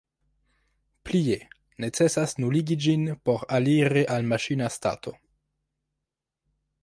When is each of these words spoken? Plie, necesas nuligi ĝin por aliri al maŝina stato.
Plie, 1.09 1.35
necesas 1.85 2.33
nuligi 2.45 2.77
ĝin 2.87 3.05
por 3.29 3.45
aliri 3.59 4.03
al 4.15 4.27
maŝina 4.33 4.71
stato. 4.79 5.13